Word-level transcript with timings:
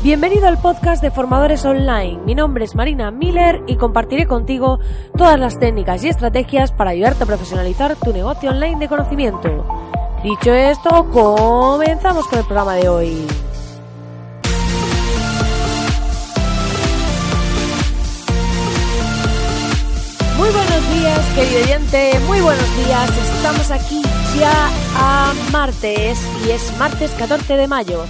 Bienvenido 0.00 0.46
al 0.46 0.58
podcast 0.58 1.02
de 1.02 1.10
Formadores 1.10 1.64
Online. 1.64 2.20
Mi 2.24 2.36
nombre 2.36 2.64
es 2.64 2.76
Marina 2.76 3.10
Miller 3.10 3.64
y 3.66 3.74
compartiré 3.74 4.28
contigo 4.28 4.78
todas 5.16 5.40
las 5.40 5.58
técnicas 5.58 6.04
y 6.04 6.08
estrategias 6.08 6.70
para 6.70 6.90
ayudarte 6.90 7.24
a 7.24 7.26
profesionalizar 7.26 7.96
tu 7.96 8.12
negocio 8.12 8.50
online 8.50 8.78
de 8.78 8.86
conocimiento. 8.86 9.66
Dicho 10.22 10.54
esto, 10.54 11.10
comenzamos 11.10 12.28
con 12.28 12.38
el 12.38 12.44
programa 12.44 12.76
de 12.76 12.88
hoy. 12.88 13.26
Muy 20.36 20.50
buenos 20.50 20.94
días, 20.94 21.26
querido 21.34 21.60
oyente, 21.64 22.20
muy 22.28 22.40
buenos 22.40 22.76
días. 22.86 23.10
Estamos 23.34 23.70
aquí 23.72 24.02
ya 24.38 24.70
a 24.94 25.34
martes 25.50 26.24
y 26.46 26.50
es 26.52 26.78
martes 26.78 27.10
14 27.18 27.56
de 27.56 27.66
mayo. 27.66 28.04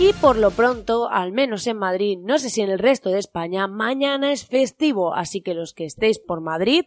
Y 0.00 0.12
por 0.12 0.36
lo 0.36 0.52
pronto, 0.52 1.10
al 1.10 1.32
menos 1.32 1.66
en 1.66 1.76
Madrid, 1.76 2.18
no 2.22 2.38
sé 2.38 2.50
si 2.50 2.62
en 2.62 2.70
el 2.70 2.78
resto 2.78 3.10
de 3.10 3.18
España, 3.18 3.66
mañana 3.66 4.30
es 4.30 4.46
festivo, 4.46 5.12
así 5.12 5.40
que 5.40 5.54
los 5.54 5.74
que 5.74 5.86
estéis 5.86 6.20
por 6.20 6.40
Madrid, 6.40 6.84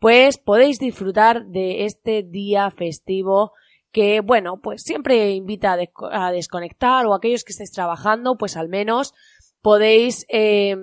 pues 0.00 0.38
podéis 0.38 0.80
disfrutar 0.80 1.46
de 1.46 1.84
este 1.84 2.24
día 2.24 2.68
festivo 2.72 3.52
que, 3.92 4.20
bueno, 4.22 4.60
pues 4.60 4.82
siempre 4.82 5.30
invita 5.30 5.78
a, 6.10 6.32
desconectar 6.32 7.06
o 7.06 7.14
aquellos 7.14 7.44
que 7.44 7.52
estéis 7.52 7.70
trabajando, 7.70 8.36
pues 8.36 8.56
al 8.56 8.68
menos 8.68 9.14
podéis 9.62 10.26
eh, 10.28 10.74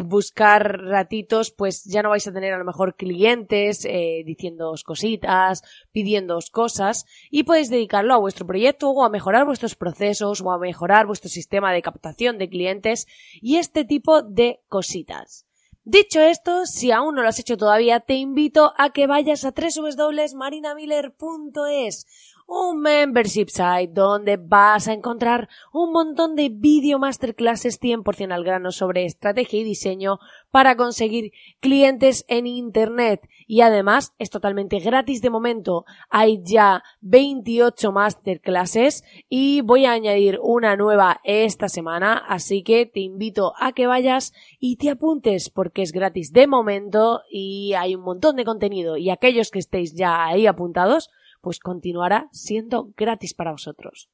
buscar 0.00 0.80
ratitos, 0.80 1.50
pues 1.50 1.84
ya 1.84 2.02
no 2.02 2.08
vais 2.08 2.26
a 2.26 2.32
tener 2.32 2.54
a 2.54 2.58
lo 2.58 2.64
mejor 2.64 2.96
clientes 2.96 3.84
eh, 3.84 4.22
diciéndoos 4.24 4.84
cositas, 4.84 5.62
pidiéndoos 5.92 6.50
cosas 6.50 7.04
y 7.30 7.42
podéis 7.42 7.68
dedicarlo 7.68 8.14
a 8.14 8.18
vuestro 8.18 8.46
proyecto 8.46 8.90
o 8.90 9.04
a 9.04 9.10
mejorar 9.10 9.44
vuestros 9.44 9.74
procesos 9.74 10.40
o 10.40 10.50
a 10.50 10.58
mejorar 10.58 11.06
vuestro 11.06 11.28
sistema 11.28 11.72
de 11.72 11.82
captación 11.82 12.38
de 12.38 12.48
clientes 12.48 13.06
y 13.40 13.58
este 13.58 13.84
tipo 13.84 14.22
de 14.22 14.60
cositas. 14.68 15.46
Dicho 15.84 16.20
esto, 16.20 16.64
si 16.64 16.92
aún 16.92 17.16
no 17.16 17.22
lo 17.22 17.28
has 17.28 17.40
hecho 17.40 17.56
todavía, 17.56 17.98
te 17.98 18.14
invito 18.14 18.72
a 18.78 18.90
que 18.90 19.08
vayas 19.08 19.44
a 19.44 19.52
www.marinamiller.es 19.52 22.06
un 22.52 22.80
membership 22.80 23.46
site 23.48 23.92
donde 23.94 24.36
vas 24.36 24.86
a 24.86 24.92
encontrar 24.92 25.48
un 25.72 25.90
montón 25.90 26.36
de 26.36 26.50
video 26.50 26.98
masterclasses 26.98 27.80
100% 27.80 28.30
al 28.30 28.44
grano 28.44 28.72
sobre 28.72 29.06
estrategia 29.06 29.60
y 29.60 29.64
diseño 29.64 30.18
para 30.50 30.76
conseguir 30.76 31.32
clientes 31.60 32.26
en 32.28 32.46
Internet. 32.46 33.26
Y 33.46 33.62
además 33.62 34.14
es 34.18 34.28
totalmente 34.28 34.80
gratis 34.80 35.22
de 35.22 35.30
momento. 35.30 35.86
Hay 36.10 36.42
ya 36.44 36.82
28 37.00 37.90
masterclasses 37.90 39.02
y 39.30 39.62
voy 39.62 39.86
a 39.86 39.92
añadir 39.92 40.38
una 40.42 40.76
nueva 40.76 41.20
esta 41.24 41.70
semana. 41.70 42.22
Así 42.28 42.62
que 42.62 42.84
te 42.84 43.00
invito 43.00 43.54
a 43.58 43.72
que 43.72 43.86
vayas 43.86 44.34
y 44.60 44.76
te 44.76 44.90
apuntes 44.90 45.48
porque 45.48 45.80
es 45.80 45.92
gratis 45.92 46.32
de 46.32 46.46
momento 46.46 47.22
y 47.30 47.72
hay 47.72 47.94
un 47.94 48.02
montón 48.02 48.36
de 48.36 48.44
contenido. 48.44 48.98
Y 48.98 49.08
aquellos 49.08 49.50
que 49.50 49.58
estéis 49.58 49.94
ya 49.94 50.26
ahí 50.26 50.46
apuntados, 50.46 51.10
pues 51.42 51.58
continuará 51.58 52.28
siendo 52.32 52.88
gratis 52.96 53.34
para 53.34 53.52
vosotros. 53.52 54.08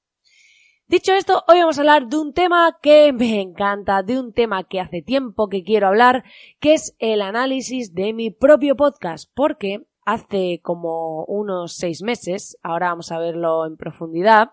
Dicho 0.89 1.13
esto, 1.13 1.45
hoy 1.47 1.61
vamos 1.61 1.77
a 1.77 1.83
hablar 1.83 2.09
de 2.09 2.17
un 2.17 2.33
tema 2.33 2.79
que 2.81 3.13
me 3.13 3.43
encanta, 3.43 4.03
de 4.03 4.19
un 4.19 4.33
tema 4.33 4.65
que 4.65 4.81
hace 4.81 5.03
tiempo 5.03 5.49
que 5.49 5.63
quiero 5.63 5.87
hablar, 5.87 6.25
que 6.61 6.73
es 6.73 6.97
el 6.99 7.21
análisis 7.21 7.95
de 7.95 8.15
mi 8.15 8.31
propio 8.31 8.75
podcast, 8.75 9.31
porque 9.35 9.87
hace 10.07 10.61
como 10.63 11.25
unos 11.27 11.75
seis 11.75 12.03
meses, 12.03 12.57
ahora 12.63 12.89
vamos 12.89 13.13
a 13.13 13.19
verlo 13.19 13.67
en 13.67 13.77
profundidad, 13.77 14.53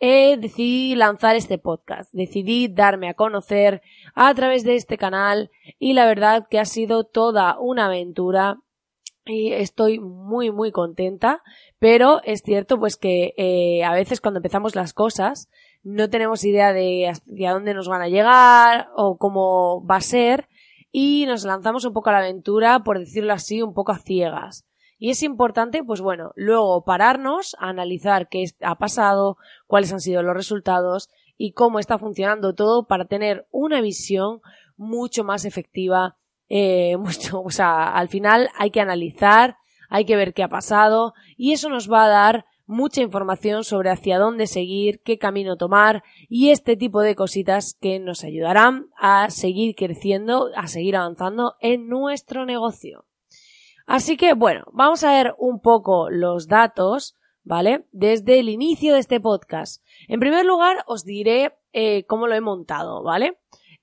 decidí 0.00 0.94
lanzar 0.94 1.36
este 1.36 1.58
podcast, 1.58 2.10
decidí 2.14 2.68
darme 2.68 3.10
a 3.10 3.14
conocer 3.14 3.82
a 4.14 4.32
través 4.34 4.64
de 4.64 4.76
este 4.76 4.96
canal 4.96 5.50
y 5.78 5.92
la 5.92 6.06
verdad 6.06 6.46
que 6.48 6.58
ha 6.58 6.64
sido 6.64 7.04
toda 7.04 7.58
una 7.60 7.86
aventura 7.86 8.62
y 9.28 9.52
estoy 9.52 10.00
muy 10.00 10.50
muy 10.50 10.72
contenta 10.72 11.42
pero 11.78 12.20
es 12.24 12.42
cierto 12.42 12.78
pues 12.78 12.96
que 12.96 13.34
eh, 13.36 13.84
a 13.84 13.92
veces 13.92 14.20
cuando 14.20 14.38
empezamos 14.38 14.74
las 14.74 14.92
cosas 14.92 15.48
no 15.82 16.10
tenemos 16.10 16.44
idea 16.44 16.72
de 16.72 17.08
hacia 17.08 17.52
dónde 17.52 17.74
nos 17.74 17.88
van 17.88 18.02
a 18.02 18.08
llegar 18.08 18.88
o 18.96 19.16
cómo 19.16 19.84
va 19.86 19.96
a 19.96 20.00
ser 20.00 20.48
y 20.90 21.26
nos 21.26 21.44
lanzamos 21.44 21.84
un 21.84 21.92
poco 21.92 22.10
a 22.10 22.14
la 22.14 22.18
aventura 22.18 22.80
por 22.80 22.98
decirlo 22.98 23.32
así 23.32 23.62
un 23.62 23.74
poco 23.74 23.92
a 23.92 23.98
ciegas. 23.98 24.64
Y 24.98 25.10
es 25.10 25.22
importante 25.22 25.84
pues 25.84 26.00
bueno 26.00 26.32
luego 26.34 26.84
pararnos 26.84 27.56
a 27.60 27.68
analizar 27.68 28.28
qué 28.28 28.44
ha 28.62 28.76
pasado 28.76 29.36
cuáles 29.66 29.92
han 29.92 30.00
sido 30.00 30.22
los 30.22 30.34
resultados 30.34 31.08
y 31.36 31.52
cómo 31.52 31.78
está 31.78 31.98
funcionando 31.98 32.54
todo 32.54 32.86
para 32.86 33.04
tener 33.04 33.46
una 33.50 33.80
visión 33.80 34.40
mucho 34.76 35.22
más 35.22 35.44
efectiva 35.44 36.16
eh, 36.48 36.96
mucho, 36.98 37.42
o 37.42 37.50
sea, 37.50 37.92
al 37.94 38.08
final 38.08 38.50
hay 38.56 38.70
que 38.70 38.80
analizar, 38.80 39.56
hay 39.88 40.04
que 40.04 40.16
ver 40.16 40.34
qué 40.34 40.42
ha 40.42 40.48
pasado 40.48 41.14
y 41.36 41.52
eso 41.52 41.68
nos 41.68 41.90
va 41.90 42.04
a 42.04 42.08
dar 42.08 42.44
mucha 42.66 43.00
información 43.00 43.64
sobre 43.64 43.90
hacia 43.90 44.18
dónde 44.18 44.46
seguir, 44.46 45.00
qué 45.02 45.18
camino 45.18 45.56
tomar 45.56 46.04
y 46.28 46.50
este 46.50 46.76
tipo 46.76 47.00
de 47.00 47.14
cositas 47.14 47.76
que 47.80 47.98
nos 47.98 48.24
ayudarán 48.24 48.88
a 48.98 49.30
seguir 49.30 49.74
creciendo, 49.74 50.50
a 50.54 50.68
seguir 50.68 50.96
avanzando 50.96 51.54
en 51.60 51.88
nuestro 51.88 52.44
negocio. 52.44 53.06
Así 53.86 54.18
que 54.18 54.34
bueno, 54.34 54.64
vamos 54.72 55.02
a 55.02 55.12
ver 55.12 55.34
un 55.38 55.60
poco 55.60 56.10
los 56.10 56.46
datos, 56.46 57.16
¿vale? 57.42 57.86
Desde 57.90 58.38
el 58.38 58.50
inicio 58.50 58.92
de 58.92 59.00
este 59.00 59.18
podcast. 59.18 59.82
En 60.06 60.20
primer 60.20 60.44
lugar, 60.44 60.84
os 60.86 61.04
diré 61.04 61.56
eh, 61.72 62.04
cómo 62.04 62.26
lo 62.26 62.34
he 62.34 62.42
montado, 62.42 63.02
¿vale? 63.02 63.38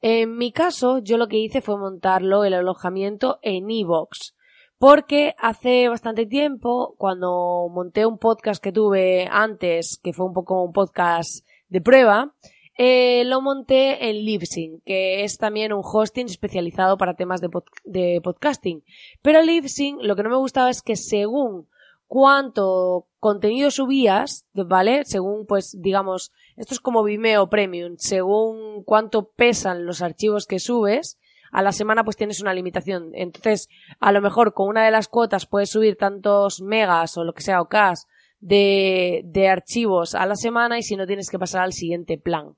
En 0.07 0.38
mi 0.38 0.51
caso, 0.51 0.99
yo 0.99 1.17
lo 1.17 1.27
que 1.27 1.39
hice 1.39 1.61
fue 1.61 1.79
montarlo, 1.79 2.43
el 2.43 2.53
alojamiento 2.53 3.39
en 3.41 3.71
iVoox. 3.71 4.35
Porque 4.77 5.33
hace 5.39 5.89
bastante 5.89 6.27
tiempo, 6.27 6.93
cuando 6.99 7.67
monté 7.71 8.05
un 8.05 8.19
podcast 8.19 8.63
que 8.63 8.71
tuve 8.71 9.27
antes, 9.31 9.99
que 10.03 10.13
fue 10.13 10.27
un 10.27 10.33
poco 10.33 10.61
un 10.61 10.73
podcast 10.73 11.43
de 11.69 11.81
prueba, 11.81 12.35
eh, 12.77 13.23
lo 13.25 13.41
monté 13.41 14.07
en 14.07 14.23
Libsyn, 14.23 14.79
que 14.85 15.23
es 15.23 15.39
también 15.39 15.73
un 15.73 15.81
hosting 15.83 16.27
especializado 16.27 16.99
para 16.99 17.16
temas 17.16 17.41
de, 17.41 18.22
podcasting. 18.22 18.83
Pero 19.23 19.41
Libsyn 19.41 19.97
lo 20.01 20.16
que 20.16 20.22
no 20.22 20.29
me 20.29 20.37
gustaba 20.37 20.69
es 20.69 20.83
que 20.83 20.97
según 20.97 21.67
cuánto 22.05 23.07
contenido 23.19 23.72
subías, 23.72 24.45
¿vale? 24.53 25.03
Según, 25.05 25.47
pues, 25.47 25.75
digamos, 25.81 26.31
esto 26.55 26.73
es 26.73 26.79
como 26.79 27.03
Vimeo 27.03 27.49
Premium, 27.49 27.95
según 27.97 28.83
cuánto 28.83 29.29
pesan 29.29 29.85
los 29.85 30.01
archivos 30.01 30.45
que 30.45 30.59
subes, 30.59 31.19
a 31.51 31.61
la 31.61 31.71
semana 31.71 32.03
pues 32.03 32.17
tienes 32.17 32.41
una 32.41 32.53
limitación. 32.53 33.11
Entonces, 33.13 33.69
a 33.99 34.11
lo 34.11 34.21
mejor 34.21 34.53
con 34.53 34.67
una 34.67 34.83
de 34.83 34.91
las 34.91 35.07
cuotas 35.07 35.45
puedes 35.45 35.69
subir 35.69 35.95
tantos 35.95 36.61
megas 36.61 37.17
o 37.17 37.23
lo 37.23 37.33
que 37.33 37.43
sea 37.43 37.61
o 37.61 37.69
cas 37.69 38.07
de, 38.39 39.21
de 39.25 39.47
archivos 39.47 40.16
a 40.16 40.25
la 40.25 40.35
semana 40.35 40.77
y 40.77 40.83
si 40.83 40.95
no 40.95 41.07
tienes 41.07 41.29
que 41.29 41.39
pasar 41.39 41.61
al 41.61 41.73
siguiente 41.73 42.17
plan. 42.17 42.55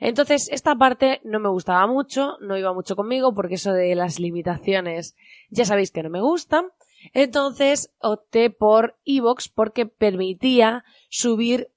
Entonces, 0.00 0.48
esta 0.50 0.74
parte 0.76 1.20
no 1.24 1.40
me 1.40 1.48
gustaba 1.48 1.86
mucho, 1.86 2.36
no 2.40 2.56
iba 2.56 2.72
mucho 2.74 2.96
conmigo 2.96 3.34
porque 3.34 3.54
eso 3.54 3.72
de 3.72 3.94
las 3.94 4.20
limitaciones 4.20 5.16
ya 5.50 5.64
sabéis 5.64 5.90
que 5.90 6.02
no 6.02 6.10
me 6.10 6.20
gustan. 6.20 6.66
Entonces 7.12 7.92
opté 7.98 8.50
por 8.50 8.98
Evox 9.04 9.48
porque 9.48 9.86
permitía 9.86 10.84
subir 11.08 11.70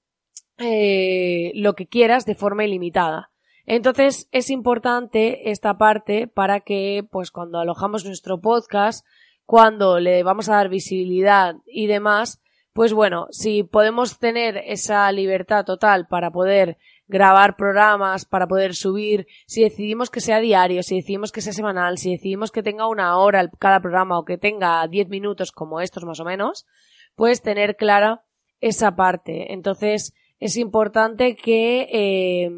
eh, 0.58 1.52
lo 1.54 1.74
que 1.74 1.86
quieras 1.86 2.24
de 2.26 2.34
forma 2.34 2.64
ilimitada. 2.64 3.30
Entonces 3.64 4.28
es 4.32 4.50
importante 4.50 5.50
esta 5.50 5.78
parte 5.78 6.26
para 6.26 6.60
que, 6.60 7.06
pues 7.10 7.30
cuando 7.30 7.58
alojamos 7.58 8.04
nuestro 8.04 8.40
podcast, 8.40 9.06
cuando 9.46 10.00
le 10.00 10.22
vamos 10.22 10.48
a 10.48 10.56
dar 10.56 10.68
visibilidad 10.68 11.56
y 11.66 11.86
demás, 11.86 12.42
pues 12.72 12.94
bueno, 12.94 13.26
si 13.30 13.62
podemos 13.62 14.18
tener 14.18 14.56
esa 14.66 15.10
libertad 15.12 15.64
total 15.64 16.06
para 16.08 16.30
poder 16.30 16.78
grabar 17.06 17.56
programas, 17.56 18.24
para 18.24 18.46
poder 18.46 18.74
subir, 18.74 19.26
si 19.46 19.62
decidimos 19.62 20.08
que 20.08 20.22
sea 20.22 20.40
diario, 20.40 20.82
si 20.82 20.96
decidimos 20.96 21.32
que 21.32 21.42
sea 21.42 21.52
semanal, 21.52 21.98
si 21.98 22.12
decidimos 22.12 22.50
que 22.50 22.62
tenga 22.62 22.88
una 22.88 23.18
hora 23.18 23.50
cada 23.58 23.80
programa 23.80 24.18
o 24.18 24.24
que 24.24 24.38
tenga 24.38 24.86
10 24.88 25.08
minutos 25.10 25.52
como 25.52 25.80
estos 25.80 26.04
más 26.04 26.18
o 26.20 26.24
menos, 26.24 26.66
pues 27.14 27.42
tener 27.42 27.76
clara 27.76 28.24
esa 28.60 28.96
parte. 28.96 29.52
Entonces, 29.52 30.14
es 30.42 30.56
importante 30.56 31.36
que 31.36 31.86
eh, 31.92 32.50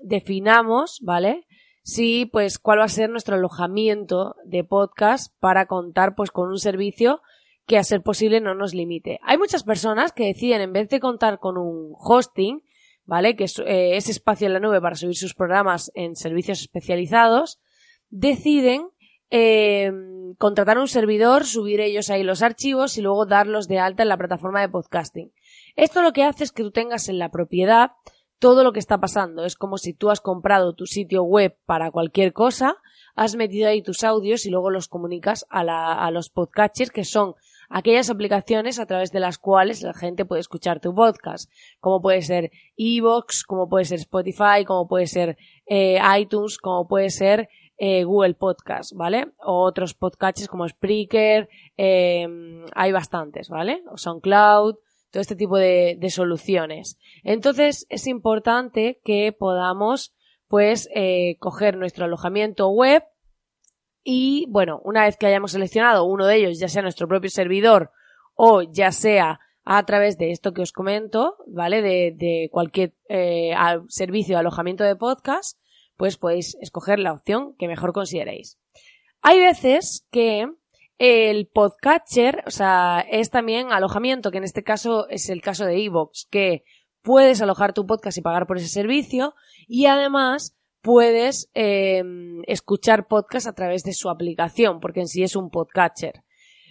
definamos, 0.00 1.00
¿vale? 1.02 1.48
Sí, 1.82 2.24
pues 2.24 2.60
cuál 2.60 2.78
va 2.78 2.84
a 2.84 2.88
ser 2.88 3.10
nuestro 3.10 3.34
alojamiento 3.34 4.36
de 4.44 4.62
podcast 4.62 5.34
para 5.40 5.66
contar 5.66 6.14
pues 6.14 6.30
con 6.30 6.50
un 6.50 6.60
servicio 6.60 7.20
que 7.66 7.78
a 7.78 7.82
ser 7.82 8.00
posible 8.00 8.40
no 8.40 8.54
nos 8.54 8.74
limite. 8.74 9.18
Hay 9.24 9.38
muchas 9.38 9.64
personas 9.64 10.12
que 10.12 10.26
deciden 10.26 10.60
en 10.60 10.72
vez 10.72 10.88
de 10.88 11.00
contar 11.00 11.40
con 11.40 11.58
un 11.58 11.96
hosting, 11.98 12.62
¿vale? 13.06 13.34
Que 13.34 13.44
es 13.44 13.58
eh, 13.58 13.96
espacio 13.96 14.46
en 14.46 14.52
la 14.52 14.60
nube 14.60 14.80
para 14.80 14.94
subir 14.94 15.16
sus 15.16 15.34
programas 15.34 15.90
en 15.96 16.14
servicios 16.14 16.60
especializados, 16.60 17.58
deciden 18.08 18.86
eh, 19.30 19.90
contratar 20.38 20.78
un 20.78 20.86
servidor, 20.86 21.44
subir 21.44 21.80
ellos 21.80 22.08
ahí 22.08 22.22
los 22.22 22.42
archivos 22.42 22.98
y 22.98 23.02
luego 23.02 23.26
darlos 23.26 23.66
de 23.66 23.80
alta 23.80 24.04
en 24.04 24.10
la 24.10 24.16
plataforma 24.16 24.60
de 24.60 24.68
podcasting. 24.68 25.32
Esto 25.76 26.02
lo 26.02 26.12
que 26.12 26.24
hace 26.24 26.44
es 26.44 26.52
que 26.52 26.62
tú 26.62 26.70
tengas 26.70 27.08
en 27.08 27.18
la 27.18 27.30
propiedad 27.30 27.92
todo 28.42 28.64
lo 28.64 28.72
que 28.72 28.80
está 28.80 28.98
pasando. 28.98 29.44
Es 29.44 29.54
como 29.54 29.78
si 29.78 29.94
tú 29.94 30.10
has 30.10 30.20
comprado 30.20 30.74
tu 30.74 30.86
sitio 30.86 31.22
web 31.22 31.56
para 31.64 31.92
cualquier 31.92 32.32
cosa, 32.32 32.76
has 33.14 33.36
metido 33.36 33.68
ahí 33.68 33.82
tus 33.82 34.02
audios 34.02 34.46
y 34.46 34.50
luego 34.50 34.68
los 34.70 34.88
comunicas 34.88 35.46
a, 35.48 36.10
los 36.10 36.28
podcatchers 36.28 36.90
que 36.90 37.04
son 37.04 37.34
aquellas 37.68 38.10
aplicaciones 38.10 38.80
a 38.80 38.86
través 38.86 39.12
de 39.12 39.20
las 39.20 39.38
cuales 39.38 39.82
la 39.82 39.94
gente 39.94 40.24
puede 40.24 40.40
escuchar 40.40 40.80
tu 40.80 40.92
podcast, 40.92 41.50
como 41.78 42.02
puede 42.02 42.22
ser 42.22 42.50
Evox, 42.76 43.44
como 43.44 43.68
puede 43.68 43.84
ser 43.84 44.00
Spotify, 44.00 44.64
como 44.66 44.88
puede 44.88 45.06
ser 45.06 45.38
eh, 45.66 46.00
iTunes, 46.18 46.58
como 46.58 46.88
puede 46.88 47.10
ser 47.10 47.48
eh, 47.78 48.02
Google 48.02 48.34
Podcast, 48.34 48.92
¿vale? 48.94 49.28
O 49.38 49.62
otros 49.62 49.94
podcasts 49.94 50.48
como 50.48 50.68
Spreaker, 50.68 51.48
eh, 51.76 52.26
hay 52.74 52.92
bastantes, 52.92 53.48
¿vale? 53.48 53.82
O 53.90 53.96
SoundCloud, 53.96 54.76
todo 55.12 55.20
este 55.20 55.36
tipo 55.36 55.58
de, 55.58 55.96
de 56.00 56.10
soluciones. 56.10 56.98
Entonces 57.22 57.86
es 57.90 58.06
importante 58.08 59.00
que 59.04 59.32
podamos 59.32 60.14
pues 60.48 60.88
eh, 60.94 61.36
coger 61.38 61.76
nuestro 61.76 62.06
alojamiento 62.06 62.68
web 62.68 63.04
y 64.02 64.46
bueno, 64.48 64.80
una 64.84 65.04
vez 65.04 65.16
que 65.16 65.26
hayamos 65.26 65.52
seleccionado 65.52 66.04
uno 66.04 66.26
de 66.26 66.36
ellos, 66.36 66.58
ya 66.58 66.68
sea 66.68 66.82
nuestro 66.82 67.06
propio 67.06 67.30
servidor 67.30 67.92
o 68.34 68.62
ya 68.62 68.90
sea 68.90 69.38
a 69.64 69.84
través 69.84 70.18
de 70.18 70.32
esto 70.32 70.52
que 70.52 70.62
os 70.62 70.72
comento, 70.72 71.36
¿vale? 71.46 71.82
De, 71.82 72.12
de 72.16 72.48
cualquier 72.50 72.94
eh, 73.08 73.54
servicio 73.88 74.34
de 74.34 74.40
alojamiento 74.40 74.82
de 74.82 74.96
podcast, 74.96 75.58
pues 75.96 76.16
podéis 76.16 76.56
escoger 76.60 76.98
la 76.98 77.12
opción 77.12 77.54
que 77.58 77.68
mejor 77.68 77.92
consideréis. 77.92 78.58
Hay 79.20 79.38
veces 79.38 80.06
que 80.10 80.48
el 81.04 81.48
podcatcher, 81.48 82.44
o 82.46 82.52
sea, 82.52 83.04
es 83.10 83.28
también 83.28 83.72
alojamiento, 83.72 84.30
que 84.30 84.38
en 84.38 84.44
este 84.44 84.62
caso 84.62 85.08
es 85.08 85.30
el 85.30 85.42
caso 85.42 85.64
de 85.64 85.84
Evox, 85.84 86.28
que 86.30 86.62
puedes 87.02 87.42
alojar 87.42 87.72
tu 87.72 87.86
podcast 87.86 88.18
y 88.18 88.22
pagar 88.22 88.46
por 88.46 88.58
ese 88.58 88.68
servicio 88.68 89.34
y 89.66 89.86
además 89.86 90.56
puedes 90.80 91.50
eh, 91.54 92.04
escuchar 92.46 93.08
podcast 93.08 93.48
a 93.48 93.52
través 93.52 93.82
de 93.82 93.94
su 93.94 94.10
aplicación, 94.10 94.78
porque 94.78 95.00
en 95.00 95.08
sí 95.08 95.24
es 95.24 95.34
un 95.34 95.50
podcatcher. 95.50 96.22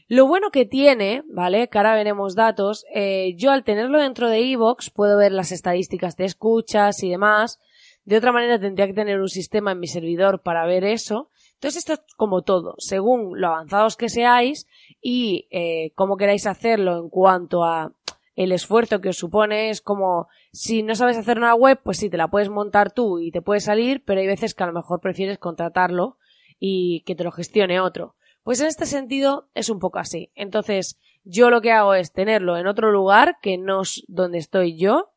Lo 0.08 0.28
bueno 0.28 0.50
que 0.50 0.66
tiene, 0.66 1.24
¿vale? 1.28 1.68
Que 1.68 1.78
ahora 1.78 1.94
veremos 1.94 2.34
datos, 2.34 2.86
eh, 2.96 3.34
yo 3.36 3.52
al 3.52 3.66
tenerlo 3.66 4.00
dentro 4.00 4.30
de 4.30 4.50
Evox 4.50 4.92
puedo 4.92 5.18
ver 5.18 5.34
las 5.34 5.52
estadísticas 5.52 6.16
de 6.16 6.24
escuchas 6.24 7.04
y 7.04 7.10
demás. 7.10 7.60
De 8.06 8.16
otra 8.16 8.32
manera 8.32 8.58
tendría 8.58 8.88
que 8.88 8.94
tener 8.94 9.20
un 9.20 9.28
sistema 9.28 9.74
en 9.74 9.82
mi 9.82 9.88
servidor 9.88 10.42
para 10.42 10.66
ver 10.66 10.86
eso. 10.86 11.32
Entonces 11.62 11.78
esto 11.78 11.94
es 11.94 12.02
como 12.18 12.42
todo, 12.42 12.74
según 12.80 13.40
lo 13.40 13.50
avanzados 13.50 13.96
que 13.96 14.10
seáis 14.10 14.66
y 15.00 15.48
eh, 15.52 15.92
cómo 15.94 16.18
queráis 16.18 16.48
hacerlo 16.48 16.98
en 16.98 17.10
cuanto 17.10 17.64
a 17.64 17.94
el 18.36 18.52
esfuerzo 18.52 19.00
que 19.00 19.10
os 19.10 19.18
supone 19.18 19.70
es 19.70 19.80
como 19.80 20.28
si 20.52 20.82
no 20.82 20.96
sabes 20.96 21.18
hacer 21.18 21.38
una 21.38 21.54
web, 21.54 21.80
pues 21.84 22.00
sí, 22.00 22.10
te 22.10 22.18
la 22.18 22.30
puedes 22.30 22.50
montar 22.50 22.92
tú 22.92 23.20
y 23.20 23.30
te 23.30 23.44
puede 23.44 23.60
salir, 23.60 24.04
pero 24.04 24.22
hay 24.22 24.26
veces 24.26 24.56
que 24.56 24.64
a 24.64 24.66
lo 24.66 24.74
mejor 24.74 25.02
prefieres 25.02 25.38
contratarlo 25.38 26.18
y 26.60 27.02
que 27.02 27.14
te 27.14 27.24
lo 27.24 27.32
gestione 27.32 27.80
otro. 27.80 28.16
Pues 28.42 28.60
en 28.60 28.66
este 28.66 28.88
sentido 28.88 29.48
es 29.54 29.70
un 29.70 29.78
poco 29.78 30.00
así. 30.00 30.32
Entonces, 30.34 31.00
yo 31.26 31.52
lo 31.52 31.62
que 31.62 31.74
hago 31.74 31.94
es 31.94 32.12
tenerlo 32.12 32.58
en 32.58 32.66
otro 32.66 32.92
lugar 32.92 33.38
que 33.40 33.60
no 33.60 33.82
es 33.82 34.04
donde 34.08 34.40
estoy 34.40 34.80
yo, 34.80 35.12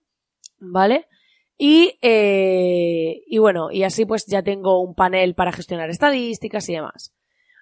¿vale? 0.58 1.06
Y, 1.56 1.98
eh, 2.02 3.22
y 3.26 3.38
bueno, 3.38 3.70
y 3.70 3.84
así 3.84 4.04
pues 4.04 4.26
ya 4.26 4.42
tengo 4.42 4.80
un 4.80 4.94
panel 4.94 5.34
para 5.34 5.52
gestionar 5.52 5.90
estadísticas 5.90 6.68
y 6.68 6.74
demás. 6.74 7.14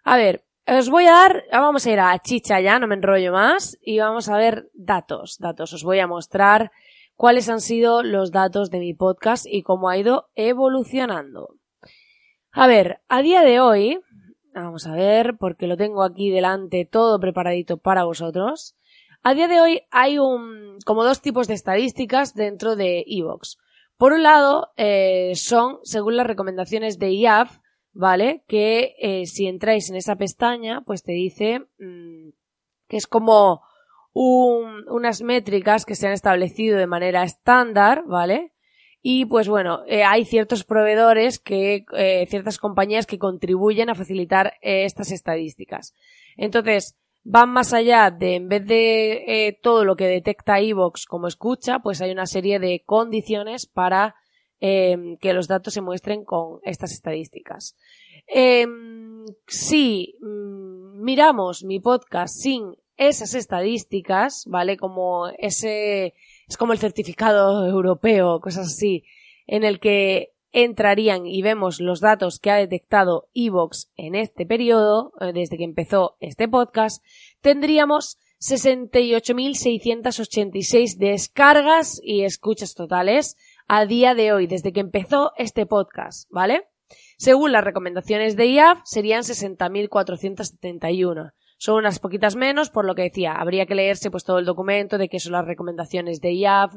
A 0.05 0.17
ver, 0.17 0.45
os 0.67 0.89
voy 0.91 1.07
a 1.07 1.13
dar, 1.13 1.45
vamos 1.51 1.87
a 1.87 1.91
ir 1.91 2.01
a 2.01 2.19
chicha 2.19 2.61
ya, 2.61 2.79
no 2.79 2.87
me 2.87 2.95
enrollo 2.95 3.33
más, 3.33 3.79
y 3.83 3.99
vamos 3.99 4.29
a 4.29 4.37
ver 4.37 4.71
datos, 4.75 5.39
datos. 5.39 5.73
Os 5.73 5.85
voy 5.85 5.99
a 5.99 6.07
mostrar 6.07 6.71
cuáles 7.17 7.49
han 7.49 7.61
sido 7.61 8.03
los 8.03 8.33
datos 8.33 8.71
de 8.71 8.79
mi 8.79 8.95
podcast 8.95 9.47
y 9.49 9.63
cómo 9.63 9.89
ha 9.89 9.97
ido 9.97 10.31
evolucionando. 10.35 11.57
A 12.53 12.67
ver, 12.67 13.01
a 13.09 13.23
día 13.23 13.43
de 13.43 13.61
hoy, 13.61 14.01
vamos 14.55 14.87
a 14.87 14.95
ver, 14.95 15.37
porque 15.39 15.67
lo 15.67 15.77
tengo 15.77 16.03
aquí 16.03 16.31
delante 16.31 16.85
todo 16.85 17.19
preparadito 17.19 17.79
para 17.79 18.05
vosotros. 18.05 18.77
A 19.23 19.35
día 19.35 19.49
de 19.49 19.61
hoy 19.61 19.83
hay 19.91 20.19
un, 20.19 20.79
como 20.85 21.05
dos 21.05 21.21
tipos 21.21 21.49
de 21.49 21.55
estadísticas 21.55 22.35
dentro 22.35 22.77
de 22.77 23.05
Evox. 23.07 23.57
Por 23.97 24.13
un 24.13 24.23
lado, 24.23 24.73
eh, 24.77 25.33
son, 25.35 25.79
según 25.83 26.17
las 26.17 26.27
recomendaciones 26.27 26.99
de 26.99 27.13
IAF, 27.15 27.61
¿vale? 27.93 28.43
Que 28.49 28.95
eh, 28.99 29.27
si 29.27 29.47
entráis 29.47 29.91
en 29.91 29.97
esa 29.97 30.17
pestaña, 30.17 30.83
pues 30.83 31.03
te 31.03 31.13
dice 31.13 31.61
mm, 31.79 32.31
que 32.89 32.97
es 32.97 33.07
como 33.07 33.63
un, 34.13 34.89
unas 34.89 35.23
métricas 35.23 35.85
que 35.85 35.95
se 35.95 36.07
han 36.07 36.13
establecido 36.13 36.79
de 36.79 36.87
manera 36.87 37.23
estándar, 37.23 38.05
¿vale? 38.07 38.53
Y 39.03 39.27
pues 39.27 39.49
bueno, 39.49 39.83
eh, 39.87 40.05
hay 40.05 40.25
ciertos 40.25 40.65
proveedores 40.65 41.39
que, 41.41 41.85
eh, 41.97 42.27
ciertas 42.29 42.59
compañías 42.59 43.07
que 43.07 43.19
contribuyen 43.19 43.91
a 43.91 43.97
facilitar 43.97 44.55
estas 44.61 45.11
estadísticas. 45.11 45.95
Entonces, 46.37 46.97
van 47.25 47.51
más 47.51 47.73
allá 47.73 48.11
de, 48.11 48.37
en 48.37 48.49
vez 48.49 48.67
de 48.67 49.59
todo 49.63 49.85
lo 49.85 49.97
que 49.97 50.07
detecta 50.07 50.61
Evox 50.61 51.07
como 51.07 51.29
escucha, 51.29 51.79
pues 51.79 52.01
hay 52.01 52.11
una 52.11 52.27
serie 52.27 52.59
de 52.59 52.83
condiciones 52.85 53.67
para 53.67 54.17
Em, 54.65 55.17
que 55.17 55.33
los 55.33 55.49
datos 55.49 55.75
se 55.75 55.81
muestren 55.81 56.25
con 56.25 56.61
estas 56.63 56.93
estadísticas. 56.93 57.75
Em, 58.29 59.25
si 59.49 60.15
mm, 60.21 61.03
miramos 61.03 61.65
mi 61.65 61.81
podcast 61.81 62.33
sin 62.33 62.77
esas 62.97 63.35
estadísticas, 63.35 64.45
¿vale? 64.47 64.77
Como 64.77 65.27
ese, 65.37 66.15
es 66.47 66.57
como 66.57 66.73
el 66.75 66.79
certificado 66.79 67.67
europeo, 67.69 68.39
cosas 68.39 68.69
así, 68.69 69.03
en 69.49 69.65
el 69.65 69.81
que 69.81 70.32
entrarían 70.53 71.27
y 71.27 71.43
vemos 71.43 71.81
los 71.81 72.01
datos 72.01 72.39
que 72.39 72.51
ha 72.51 72.57
detectado 72.57 73.29
Evox 73.35 73.91
en 73.97 74.15
este 74.15 74.47
periodo, 74.47 75.13
eh, 75.21 75.33
desde 75.33 75.57
que 75.57 75.65
empezó 75.65 76.17
este 76.21 76.47
podcast, 76.49 77.03
tendríamos 77.41 78.19
68.686 78.41 80.99
descargas 80.99 81.99
y 82.03 82.25
escuchas 82.25 82.75
totales, 82.75 83.39
a 83.69 83.87
día 83.87 84.15
de 84.15 84.33
hoy, 84.33 84.47
desde 84.47 84.73
que 84.73 84.81
empezó 84.81 85.33
este 85.37 85.65
podcast, 85.65 86.29
¿vale? 86.31 86.65
Según 87.17 87.53
las 87.53 87.65
recomendaciones 87.65 88.37
de 88.37 88.49
IAF, 88.49 88.81
serían 88.85 89.23
60.471. 89.23 91.33
Son 91.57 91.77
unas 91.77 92.01
poquitas 92.01 92.35
menos, 92.35 92.71
por 92.71 92.85
lo 92.85 92.97
que 92.97 93.03
decía, 93.03 93.35
habría 93.35 93.67
que 93.67 93.77
leerse 93.77 94.11
pues 94.11 94.25
todo 94.25 94.41
el 94.41 94.45
documento 94.45 94.99
de 94.99 95.09
qué 95.09 95.21
son 95.21 95.31
las 95.33 95.47
recomendaciones 95.47 96.21
de 96.21 96.35
IAF 96.35 96.75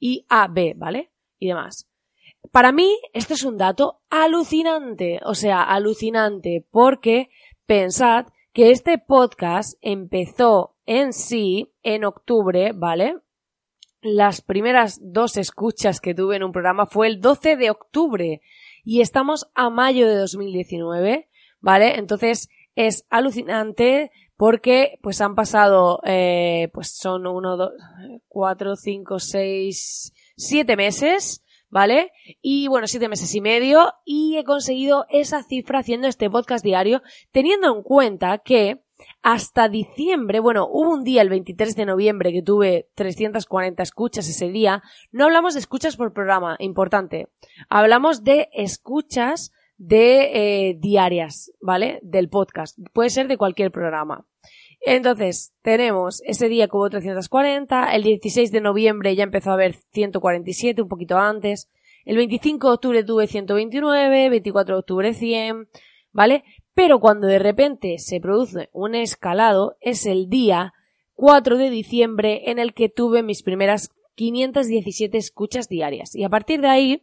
y 0.00 0.26
AB, 0.28 0.74
¿vale? 0.76 1.12
Y 1.38 1.46
demás. 1.46 1.88
Para 2.52 2.72
mí, 2.72 2.98
esto 3.12 3.34
es 3.34 3.44
un 3.44 3.56
dato 3.56 4.00
alucinante, 4.10 5.20
o 5.24 5.34
sea, 5.34 5.62
alucinante, 5.62 6.64
porque 6.70 7.30
pensad 7.66 8.26
que 8.52 8.70
este 8.70 8.98
podcast 8.98 9.78
empezó 9.80 10.76
en 10.86 11.12
sí 11.12 11.72
en 11.82 12.04
octubre, 12.04 12.72
¿vale? 12.74 13.16
las 14.04 14.42
primeras 14.42 15.00
dos 15.02 15.38
escuchas 15.38 15.98
que 15.98 16.14
tuve 16.14 16.36
en 16.36 16.44
un 16.44 16.52
programa 16.52 16.84
fue 16.84 17.06
el 17.06 17.22
12 17.22 17.56
de 17.56 17.70
octubre 17.70 18.42
y 18.84 19.00
estamos 19.00 19.48
a 19.54 19.70
mayo 19.70 20.06
de 20.06 20.16
2019, 20.16 21.30
¿vale? 21.60 21.98
Entonces 21.98 22.50
es 22.76 23.06
alucinante 23.08 24.10
porque 24.36 24.98
pues 25.00 25.22
han 25.22 25.34
pasado, 25.34 26.00
eh, 26.04 26.68
pues 26.74 26.94
son 26.94 27.26
uno, 27.26 27.56
dos, 27.56 27.72
cuatro, 28.28 28.76
cinco, 28.76 29.18
seis, 29.18 30.12
siete 30.36 30.76
meses, 30.76 31.42
¿vale? 31.74 32.12
Y 32.40 32.68
bueno, 32.68 32.86
siete 32.86 33.08
meses 33.08 33.34
y 33.34 33.40
medio 33.40 33.94
y 34.04 34.36
he 34.36 34.44
conseguido 34.44 35.06
esa 35.10 35.42
cifra 35.42 35.80
haciendo 35.80 36.06
este 36.06 36.30
podcast 36.30 36.64
diario 36.64 37.02
teniendo 37.32 37.74
en 37.74 37.82
cuenta 37.82 38.38
que 38.38 38.84
hasta 39.22 39.68
diciembre, 39.68 40.38
bueno, 40.38 40.68
hubo 40.70 40.92
un 40.92 41.02
día, 41.02 41.20
el 41.20 41.30
23 41.30 41.74
de 41.74 41.84
noviembre, 41.84 42.32
que 42.32 42.42
tuve 42.42 42.90
340 42.94 43.82
escuchas 43.82 44.28
ese 44.28 44.50
día. 44.50 44.84
No 45.10 45.24
hablamos 45.24 45.54
de 45.54 45.60
escuchas 45.60 45.96
por 45.96 46.12
programa, 46.12 46.54
importante. 46.60 47.26
Hablamos 47.68 48.22
de 48.22 48.48
escuchas 48.52 49.52
de 49.76 50.68
eh, 50.68 50.74
diarias, 50.78 51.50
¿vale? 51.60 51.98
Del 52.02 52.28
podcast. 52.28 52.78
Puede 52.92 53.10
ser 53.10 53.26
de 53.26 53.36
cualquier 53.36 53.72
programa. 53.72 54.24
Entonces, 54.80 55.52
tenemos 55.62 56.22
ese 56.24 56.48
día 56.48 56.68
que 56.68 56.76
hubo 56.76 56.90
340, 56.90 57.94
el 57.94 58.02
16 58.02 58.52
de 58.52 58.60
noviembre 58.60 59.14
ya 59.14 59.24
empezó 59.24 59.50
a 59.50 59.54
haber 59.54 59.74
147, 59.92 60.82
un 60.82 60.88
poquito 60.88 61.18
antes. 61.18 61.68
El 62.04 62.16
25 62.16 62.68
de 62.68 62.74
octubre 62.74 63.04
tuve 63.04 63.26
129, 63.26 64.28
24 64.28 64.74
de 64.74 64.78
octubre 64.78 65.14
100, 65.14 65.68
¿vale? 66.12 66.44
Pero 66.74 67.00
cuando 67.00 67.26
de 67.26 67.38
repente 67.38 67.98
se 67.98 68.20
produce 68.20 68.68
un 68.72 68.94
escalado 68.94 69.76
es 69.80 70.06
el 70.06 70.28
día 70.28 70.74
4 71.14 71.56
de 71.56 71.70
diciembre 71.70 72.50
en 72.50 72.58
el 72.58 72.74
que 72.74 72.88
tuve 72.88 73.22
mis 73.22 73.42
primeras 73.42 73.90
517 74.16 75.16
escuchas 75.16 75.68
diarias. 75.68 76.14
Y 76.14 76.24
a 76.24 76.28
partir 76.28 76.60
de 76.60 76.68
ahí 76.68 77.02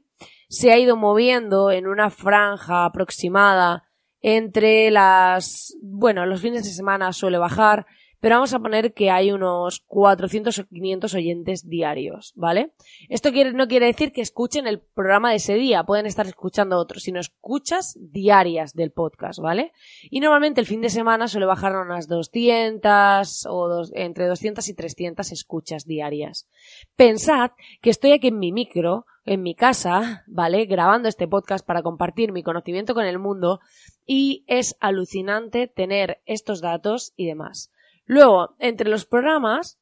se 0.50 0.72
ha 0.72 0.78
ido 0.78 0.98
moviendo 0.98 1.72
en 1.72 1.88
una 1.88 2.10
franja 2.10 2.86
aproximada 2.86 3.86
entre 4.22 4.92
las, 4.92 5.76
bueno, 5.82 6.26
los 6.26 6.42
fines 6.42 6.64
de 6.64 6.72
semana 6.72 7.12
suele 7.14 7.38
bajar, 7.38 7.86
pero 8.22 8.36
vamos 8.36 8.54
a 8.54 8.60
poner 8.60 8.94
que 8.94 9.10
hay 9.10 9.32
unos 9.32 9.82
400 9.88 10.60
o 10.60 10.68
500 10.68 11.14
oyentes 11.16 11.68
diarios, 11.68 12.34
¿vale? 12.36 12.72
Esto 13.10 13.32
no 13.54 13.68
quiere 13.68 13.88
decir 13.88 14.14
que 14.14 14.22
escuchen 14.22 14.68
el 14.68 14.80
programa 14.80 15.32
de 15.32 15.38
ese 15.38 15.56
día, 15.56 15.84
pueden 15.84 16.06
estar 16.06 16.28
escuchando 16.28 16.78
otros, 16.78 17.02
sino 17.04 17.20
escuchas 17.20 17.98
diarias 18.00 18.74
del 18.74 18.92
podcast, 18.92 19.40
¿vale? 19.40 19.74
Y 20.04 20.20
normalmente 20.20 20.62
el 20.62 20.68
fin 20.68 20.82
de 20.82 20.92
semana 20.92 21.28
suele 21.28 21.48
bajar 21.48 21.76
a 21.76 21.82
unas 21.82 22.08
200 22.08 23.48
o 23.50 23.84
entre 23.94 24.28
200 24.28 24.70
y 24.70 24.74
300 24.76 25.32
escuchas 25.32 25.86
diarias. 25.86 26.48
Pensad 26.96 27.52
que 27.82 27.90
estoy 27.90 28.12
aquí 28.12 28.28
en 28.28 28.38
mi 28.38 28.52
micro, 28.52 29.08
en 29.26 29.42
mi 29.42 29.56
casa, 29.56 30.24
¿vale? 30.28 30.66
Grabando 30.66 31.10
este 31.10 31.28
podcast 31.28 31.66
para 31.66 31.82
compartir 31.82 32.32
mi 32.32 32.44
conocimiento 32.44 32.94
con 32.94 33.06
el 33.06 33.18
mundo 33.18 33.62
y 34.06 34.44
es 34.46 34.76
alucinante 34.80 35.66
tener 35.68 36.22
estos 36.28 36.62
datos 36.62 37.14
y 37.16 37.26
demás. 37.26 37.72
Luego, 38.12 38.56
entre 38.60 38.90
los 38.90 39.06
programas, 39.06 39.80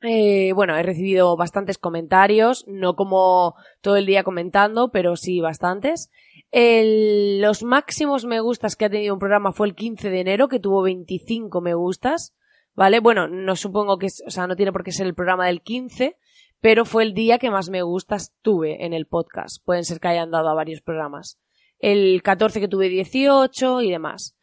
eh, 0.00 0.52
bueno, 0.52 0.76
he 0.76 0.82
recibido 0.82 1.36
bastantes 1.36 1.78
comentarios, 1.78 2.64
no 2.66 2.96
como 2.96 3.54
todo 3.80 3.94
el 3.94 4.04
día 4.04 4.24
comentando, 4.24 4.90
pero 4.90 5.14
sí 5.14 5.40
bastantes. 5.40 6.10
los 6.50 7.62
máximos 7.62 8.24
me 8.24 8.40
gustas 8.40 8.74
que 8.74 8.86
ha 8.86 8.90
tenido 8.90 9.14
un 9.14 9.20
programa 9.20 9.52
fue 9.52 9.68
el 9.68 9.76
15 9.76 10.10
de 10.10 10.20
enero, 10.22 10.48
que 10.48 10.58
tuvo 10.58 10.82
25 10.82 11.60
me 11.60 11.74
gustas, 11.74 12.34
¿vale? 12.74 12.98
Bueno, 12.98 13.28
no 13.28 13.54
supongo 13.54 13.96
que, 13.96 14.08
o 14.26 14.30
sea, 14.30 14.48
no 14.48 14.56
tiene 14.56 14.72
por 14.72 14.82
qué 14.82 14.90
ser 14.90 15.06
el 15.06 15.14
programa 15.14 15.46
del 15.46 15.62
15, 15.62 16.16
pero 16.60 16.84
fue 16.84 17.04
el 17.04 17.14
día 17.14 17.38
que 17.38 17.52
más 17.52 17.70
me 17.70 17.82
gustas 17.82 18.34
tuve 18.42 18.84
en 18.84 18.92
el 18.92 19.06
podcast. 19.06 19.64
Pueden 19.64 19.84
ser 19.84 20.00
que 20.00 20.08
hayan 20.08 20.32
dado 20.32 20.48
a 20.48 20.54
varios 20.54 20.80
programas. 20.80 21.38
El 21.78 22.24
14 22.24 22.58
que 22.58 22.66
tuve 22.66 22.88
18 22.88 23.82
y 23.82 23.90
demás. 23.92 24.36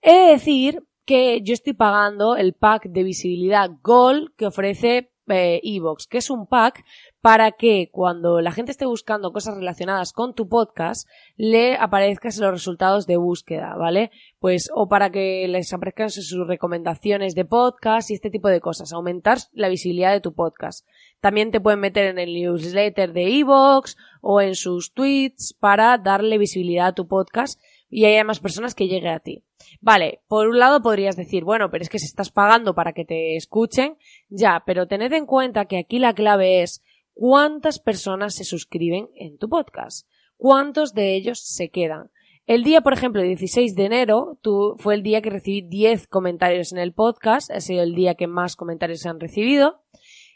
He 0.00 0.14
de 0.14 0.32
decir 0.32 0.82
que 1.04 1.40
yo 1.42 1.54
estoy 1.54 1.72
pagando 1.72 2.36
el 2.36 2.54
pack 2.54 2.84
de 2.88 3.02
visibilidad 3.02 3.70
Gold 3.82 4.34
que 4.36 4.46
ofrece 4.46 5.12
eh, 5.28 5.60
Evox, 5.62 6.06
que 6.08 6.18
es 6.18 6.30
un 6.30 6.46
pack 6.46 6.84
para 7.20 7.52
que 7.52 7.90
cuando 7.92 8.40
la 8.40 8.50
gente 8.50 8.72
esté 8.72 8.86
buscando 8.86 9.32
cosas 9.32 9.56
relacionadas 9.56 10.12
con 10.12 10.34
tu 10.34 10.48
podcast, 10.48 11.08
le 11.36 11.76
aparezcan 11.76 12.32
los 12.40 12.50
resultados 12.50 13.06
de 13.06 13.16
búsqueda, 13.16 13.76
¿vale? 13.76 14.10
Pues, 14.40 14.68
o 14.74 14.88
para 14.88 15.10
que 15.10 15.46
les 15.48 15.72
aparezcan 15.72 16.10
sus 16.10 16.46
recomendaciones 16.46 17.36
de 17.36 17.44
podcast 17.44 18.10
y 18.10 18.14
este 18.14 18.30
tipo 18.30 18.48
de 18.48 18.60
cosas, 18.60 18.92
aumentar 18.92 19.38
la 19.52 19.68
visibilidad 19.68 20.12
de 20.12 20.20
tu 20.20 20.34
podcast. 20.34 20.86
También 21.20 21.52
te 21.52 21.60
pueden 21.60 21.80
meter 21.80 22.06
en 22.06 22.18
el 22.18 22.34
newsletter 22.34 23.12
de 23.12 23.38
Evox 23.38 23.96
o 24.20 24.40
en 24.40 24.56
sus 24.56 24.92
tweets 24.92 25.54
para 25.54 25.96
darle 25.98 26.36
visibilidad 26.36 26.88
a 26.88 26.94
tu 26.94 27.06
podcast 27.06 27.60
y 27.92 28.06
haya 28.06 28.24
más 28.24 28.40
personas 28.40 28.74
que 28.74 28.88
llegue 28.88 29.10
a 29.10 29.20
ti. 29.20 29.44
Vale, 29.82 30.22
por 30.26 30.48
un 30.48 30.58
lado 30.58 30.80
podrías 30.80 31.14
decir, 31.14 31.44
bueno, 31.44 31.70
pero 31.70 31.82
es 31.82 31.90
que 31.90 31.98
si 31.98 32.06
estás 32.06 32.30
pagando 32.30 32.74
para 32.74 32.94
que 32.94 33.04
te 33.04 33.36
escuchen, 33.36 33.98
ya, 34.30 34.62
pero 34.64 34.88
tened 34.88 35.12
en 35.12 35.26
cuenta 35.26 35.66
que 35.66 35.76
aquí 35.76 35.98
la 35.98 36.14
clave 36.14 36.62
es 36.62 36.82
cuántas 37.12 37.78
personas 37.78 38.34
se 38.34 38.44
suscriben 38.44 39.10
en 39.14 39.36
tu 39.36 39.50
podcast, 39.50 40.08
cuántos 40.38 40.94
de 40.94 41.14
ellos 41.14 41.40
se 41.44 41.68
quedan. 41.68 42.10
El 42.46 42.64
día, 42.64 42.80
por 42.80 42.94
ejemplo, 42.94 43.20
16 43.20 43.74
de 43.76 43.84
enero, 43.84 44.38
fue 44.78 44.94
el 44.94 45.02
día 45.02 45.20
que 45.20 45.30
recibí 45.30 45.60
10 45.60 46.06
comentarios 46.06 46.72
en 46.72 46.78
el 46.78 46.94
podcast, 46.94 47.50
ha 47.50 47.60
sido 47.60 47.82
el 47.82 47.94
día 47.94 48.14
que 48.14 48.26
más 48.26 48.56
comentarios 48.56 49.00
se 49.00 49.10
han 49.10 49.20
recibido. 49.20 49.82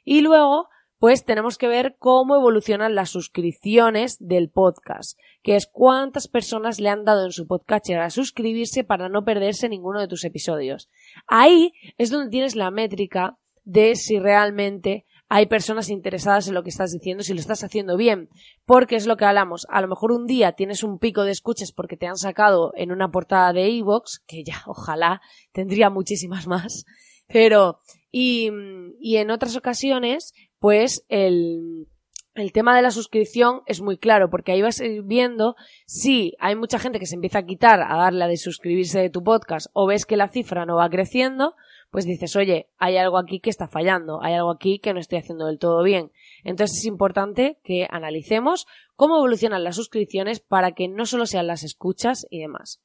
Y 0.04 0.20
luego, 0.20 0.68
pues 1.06 1.24
tenemos 1.24 1.56
que 1.56 1.68
ver 1.68 1.94
cómo 2.00 2.34
evolucionan 2.34 2.96
las 2.96 3.10
suscripciones 3.10 4.16
del 4.18 4.50
podcast, 4.50 5.16
que 5.40 5.54
es 5.54 5.68
cuántas 5.68 6.26
personas 6.26 6.80
le 6.80 6.88
han 6.88 7.04
dado 7.04 7.26
en 7.26 7.30
su 7.30 7.46
podcast 7.46 7.88
a 7.90 8.10
suscribirse 8.10 8.82
para 8.82 9.08
no 9.08 9.24
perderse 9.24 9.68
ninguno 9.68 10.00
de 10.00 10.08
tus 10.08 10.24
episodios. 10.24 10.90
Ahí 11.28 11.72
es 11.96 12.10
donde 12.10 12.30
tienes 12.30 12.56
la 12.56 12.72
métrica 12.72 13.38
de 13.62 13.94
si 13.94 14.18
realmente 14.18 15.04
hay 15.28 15.46
personas 15.46 15.90
interesadas 15.90 16.48
en 16.48 16.54
lo 16.54 16.64
que 16.64 16.70
estás 16.70 16.90
diciendo, 16.90 17.22
si 17.22 17.34
lo 17.34 17.38
estás 17.38 17.62
haciendo 17.62 17.96
bien, 17.96 18.28
porque 18.64 18.96
es 18.96 19.06
lo 19.06 19.16
que 19.16 19.26
hablamos. 19.26 19.64
A 19.70 19.80
lo 19.82 19.86
mejor 19.86 20.10
un 20.10 20.26
día 20.26 20.54
tienes 20.54 20.82
un 20.82 20.98
pico 20.98 21.22
de 21.22 21.30
escuchas 21.30 21.70
porque 21.70 21.96
te 21.96 22.08
han 22.08 22.16
sacado 22.16 22.72
en 22.74 22.90
una 22.90 23.12
portada 23.12 23.52
de 23.52 23.68
Evox, 23.68 24.24
que 24.26 24.42
ya, 24.42 24.60
ojalá, 24.66 25.20
tendría 25.52 25.88
muchísimas 25.88 26.48
más, 26.48 26.84
pero, 27.28 27.78
y, 28.10 28.50
y 28.98 29.18
en 29.18 29.30
otras 29.30 29.56
ocasiones 29.56 30.32
pues 30.66 31.04
el, 31.08 31.86
el 32.34 32.50
tema 32.50 32.74
de 32.74 32.82
la 32.82 32.90
suscripción 32.90 33.62
es 33.66 33.80
muy 33.80 33.98
claro, 33.98 34.30
porque 34.30 34.50
ahí 34.50 34.62
vas 34.62 34.82
viendo 35.04 35.54
si 35.86 36.32
hay 36.40 36.56
mucha 36.56 36.80
gente 36.80 36.98
que 36.98 37.06
se 37.06 37.14
empieza 37.14 37.38
a 37.38 37.46
quitar 37.46 37.80
a 37.80 37.96
darle 37.96 38.24
a 38.24 38.26
de 38.26 38.36
suscribirse 38.36 38.98
de 38.98 39.08
tu 39.08 39.22
podcast 39.22 39.68
o 39.74 39.86
ves 39.86 40.06
que 40.06 40.16
la 40.16 40.26
cifra 40.26 40.66
no 40.66 40.74
va 40.74 40.90
creciendo, 40.90 41.54
pues 41.92 42.04
dices, 42.04 42.34
oye, 42.34 42.68
hay 42.78 42.96
algo 42.96 43.16
aquí 43.16 43.38
que 43.38 43.48
está 43.48 43.68
fallando, 43.68 44.20
hay 44.24 44.34
algo 44.34 44.50
aquí 44.50 44.80
que 44.80 44.92
no 44.92 44.98
estoy 44.98 45.18
haciendo 45.18 45.46
del 45.46 45.60
todo 45.60 45.84
bien. 45.84 46.10
Entonces 46.42 46.78
es 46.78 46.86
importante 46.86 47.60
que 47.62 47.86
analicemos 47.88 48.66
cómo 48.96 49.18
evolucionan 49.18 49.62
las 49.62 49.76
suscripciones 49.76 50.40
para 50.40 50.72
que 50.72 50.88
no 50.88 51.06
solo 51.06 51.26
sean 51.26 51.46
las 51.46 51.62
escuchas 51.62 52.26
y 52.28 52.40
demás. 52.40 52.82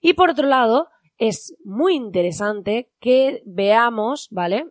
Y 0.00 0.12
por 0.12 0.30
otro 0.30 0.46
lado, 0.46 0.90
es 1.18 1.56
muy 1.64 1.96
interesante 1.96 2.92
que 3.00 3.42
veamos, 3.46 4.28
¿vale? 4.30 4.66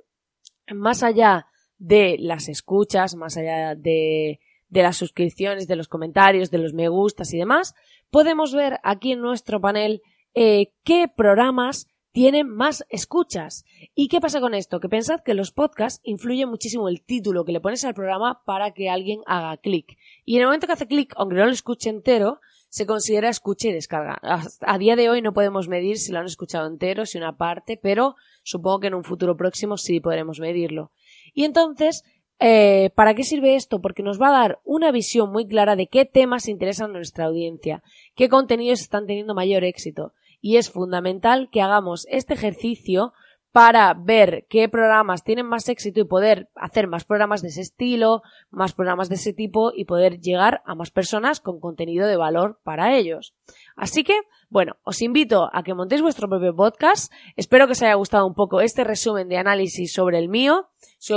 Más 0.73 1.03
allá 1.03 1.47
de 1.77 2.17
las 2.19 2.49
escuchas, 2.49 3.15
más 3.15 3.37
allá 3.37 3.75
de, 3.75 4.39
de 4.69 4.83
las 4.83 4.97
suscripciones, 4.97 5.67
de 5.67 5.75
los 5.75 5.87
comentarios, 5.87 6.51
de 6.51 6.57
los 6.57 6.73
me 6.73 6.89
gustas 6.89 7.33
y 7.33 7.37
demás, 7.37 7.75
podemos 8.09 8.53
ver 8.53 8.79
aquí 8.83 9.13
en 9.13 9.21
nuestro 9.21 9.61
panel 9.61 10.01
eh, 10.33 10.71
qué 10.83 11.07
programas 11.07 11.87
tienen 12.11 12.47
más 12.47 12.85
escuchas. 12.89 13.65
¿Y 13.93 14.07
qué 14.07 14.21
pasa 14.21 14.39
con 14.39 14.53
esto? 14.53 14.79
Que 14.79 14.87
pensad 14.87 15.19
que 15.19 15.33
los 15.33 15.51
podcasts 15.51 15.99
influye 16.05 16.45
muchísimo 16.45 16.87
el 16.87 17.03
título 17.03 17.43
que 17.43 17.51
le 17.51 17.59
pones 17.59 17.83
al 17.83 17.93
programa 17.93 18.41
para 18.45 18.71
que 18.71 18.89
alguien 18.89 19.19
haga 19.25 19.57
clic. 19.57 19.97
Y 20.23 20.35
en 20.35 20.43
el 20.43 20.47
momento 20.47 20.65
que 20.65 20.73
hace 20.73 20.87
clic, 20.87 21.13
aunque 21.17 21.35
no 21.35 21.45
lo 21.45 21.51
escuche 21.51 21.89
entero, 21.89 22.39
se 22.75 22.85
considera 22.85 23.29
escucha 23.29 23.69
y 23.69 23.71
descarga. 23.71 24.19
A 24.59 24.77
día 24.77 24.97
de 24.97 25.09
hoy 25.09 25.21
no 25.21 25.31
podemos 25.31 25.69
medir 25.69 25.97
si 25.97 26.11
lo 26.11 26.19
han 26.19 26.25
escuchado 26.25 26.67
entero, 26.67 27.05
si 27.05 27.17
una 27.17 27.37
parte, 27.37 27.79
pero 27.81 28.17
supongo 28.43 28.81
que 28.81 28.87
en 28.87 28.95
un 28.95 29.05
futuro 29.05 29.37
próximo 29.37 29.77
sí 29.77 30.01
podremos 30.01 30.41
medirlo. 30.41 30.91
Y 31.33 31.45
entonces, 31.45 32.03
eh, 32.37 32.89
¿para 32.93 33.13
qué 33.13 33.23
sirve 33.23 33.55
esto? 33.55 33.79
Porque 33.79 34.03
nos 34.03 34.21
va 34.21 34.27
a 34.27 34.41
dar 34.41 34.59
una 34.65 34.91
visión 34.91 35.31
muy 35.31 35.47
clara 35.47 35.77
de 35.77 35.87
qué 35.87 36.03
temas 36.03 36.49
interesan 36.49 36.89
a 36.89 36.95
nuestra 36.95 37.27
audiencia, 37.27 37.81
qué 38.13 38.27
contenidos 38.27 38.81
están 38.81 39.07
teniendo 39.07 39.35
mayor 39.35 39.63
éxito. 39.63 40.11
Y 40.41 40.57
es 40.57 40.69
fundamental 40.69 41.47
que 41.49 41.61
hagamos 41.61 42.05
este 42.09 42.33
ejercicio 42.33 43.13
para 43.55 43.93
ver 43.93 44.45
qué 44.49 44.67
programas 44.67 45.23
tienen 45.23 45.45
más 45.45 45.69
éxito 45.69 46.01
y 46.01 46.03
poder 46.03 46.49
hacer 46.55 46.87
más 46.87 47.05
programas 47.05 47.41
de 47.41 47.47
ese 47.47 47.61
estilo, 47.61 48.21
más 48.51 48.73
programas 48.73 49.07
de 49.07 49.15
ese 49.15 49.31
tipo 49.31 49.71
y 49.73 49.85
poder 49.85 50.19
llegar 50.19 50.61
a 50.65 50.75
más 50.75 50.91
personas 50.91 51.39
con 51.39 51.61
contenido 51.61 52.05
de 52.05 52.17
valor 52.17 52.59
para 52.65 52.97
ellos. 52.97 53.33
Así 53.77 54.03
que, 54.03 54.19
bueno, 54.49 54.75
os 54.83 55.01
invito 55.01 55.49
a 55.53 55.63
que 55.63 55.73
montéis 55.73 56.01
vuestro 56.01 56.27
propio 56.27 56.53
podcast. 56.53 57.13
Espero 57.37 57.65
que 57.65 57.71
os 57.71 57.81
haya 57.81 57.93
gustado 57.93 58.27
un 58.27 58.33
poco 58.33 58.59
este 58.59 58.83
resumen 58.83 59.29
de 59.29 59.37
análisis 59.37 59.93
sobre 59.93 60.19
el 60.19 60.27
mío 60.27 60.67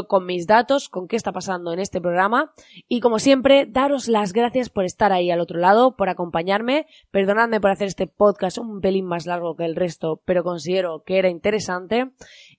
con 0.07 0.27
mis 0.27 0.47
datos, 0.47 0.89
con 0.89 1.09
qué 1.09 1.17
está 1.17 1.33
pasando 1.33 1.73
en 1.73 1.79
este 1.79 2.01
programa. 2.01 2.53
Y 2.89 3.01
como 3.01 3.19
siempre, 3.19 3.67
daros 3.67 4.09
las 4.09 4.33
gracias 4.33 4.69
por 4.69 4.85
estar 4.85 5.13
ahí 5.13 5.31
al 5.31 5.41
otro 5.41 5.59
lado, 5.59 5.97
por 5.97 6.09
acompañarme. 6.09 6.87
Perdonadme 7.11 7.61
por 7.61 7.71
hacer 7.71 7.89
este 7.89 8.07
podcast 8.07 8.59
un 8.59 8.81
pelín 8.81 9.07
más 9.07 9.27
largo 9.27 9.57
que 9.57 9.65
el 9.65 9.77
resto, 9.77 10.21
pero 10.25 10.45
considero 10.45 11.03
que 11.05 11.19
era 11.19 11.29
interesante. 11.31 12.11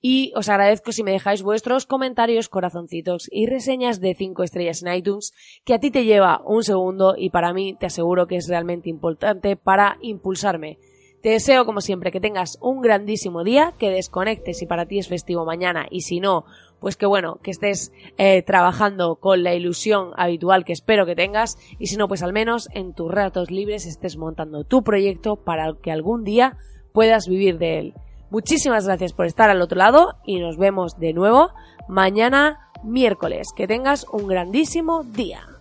Y 0.02 0.34
os 0.36 0.50
agradezco 0.50 0.92
si 0.92 1.04
me 1.04 1.12
dejáis 1.12 1.44
vuestros 1.44 1.86
comentarios, 1.86 2.50
corazoncitos 2.50 3.30
y 3.32 3.46
reseñas 3.48 4.00
de 4.00 4.16
5 4.16 4.44
estrellas 4.44 4.82
en 4.84 4.94
iTunes, 4.94 5.34
que 5.64 5.74
a 5.74 5.80
ti 5.80 5.92
te 5.92 6.06
lleva 6.06 6.42
un 6.46 6.64
segundo 6.64 7.16
y 7.18 7.30
para 7.30 7.54
mí 7.54 7.76
te 7.80 7.86
aseguro 7.86 8.28
que 8.28 8.38
es 8.38 8.48
realmente 8.48 8.90
importante 8.90 9.56
para 9.56 9.98
impulsarme. 10.02 10.80
Te 11.22 11.30
deseo, 11.30 11.66
como 11.66 11.82
siempre, 11.82 12.12
que 12.12 12.22
tengas 12.22 12.58
un 12.62 12.82
grandísimo 12.82 13.44
día, 13.44 13.74
que 13.78 13.90
desconectes 13.90 14.58
si 14.58 14.66
para 14.66 14.86
ti 14.86 15.00
es 15.00 15.10
festivo 15.10 15.44
mañana 15.44 15.86
y 15.92 16.02
si 16.02 16.22
no, 16.22 16.46
pues 16.80 16.96
que 16.96 17.06
bueno, 17.06 17.40
que 17.44 17.52
estés 17.52 17.92
eh, 18.18 18.42
trabajando 18.42 19.16
con 19.16 19.44
la 19.44 19.54
ilusión 19.54 20.12
habitual 20.16 20.66
que 20.66 20.74
espero 20.74 21.06
que 21.06 21.16
tengas 21.16 21.58
y 21.78 21.88
si 21.88 21.98
no, 21.98 22.08
pues 22.08 22.24
al 22.24 22.34
menos 22.34 22.70
en 22.74 22.94
tus 22.94 23.12
ratos 23.12 23.52
libres 23.52 23.86
estés 23.86 24.18
montando 24.18 24.64
tu 24.64 24.84
proyecto 24.84 25.36
para 25.36 25.74
que 25.82 25.92
algún 25.92 26.24
día 26.24 26.58
puedas 26.94 27.28
vivir 27.28 27.58
de 27.58 27.80
él. 27.80 27.94
Muchísimas 28.30 28.86
gracias 28.86 29.14
por 29.14 29.26
estar 29.26 29.50
al 29.50 29.62
otro 29.62 29.78
lado 29.78 30.16
y 30.26 30.40
nos 30.40 30.58
vemos 30.58 31.00
de 31.00 31.14
nuevo 31.14 31.52
mañana 31.88 32.72
miércoles. 32.84 33.48
Que 33.56 33.68
tengas 33.68 34.06
un 34.12 34.28
grandísimo 34.28 35.04
día. 35.04 35.59